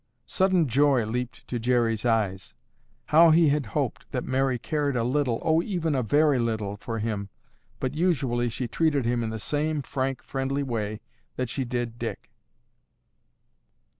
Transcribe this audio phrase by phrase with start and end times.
[0.25, 2.55] Sudden joy leaped to Jerry's eyes.
[3.05, 6.97] How he had hoped that Mary cared a little, oh, even a very little, for
[6.97, 7.29] him,
[7.79, 11.01] but usually she treated him in the same frank, friendly way
[11.35, 12.31] that she did Dick.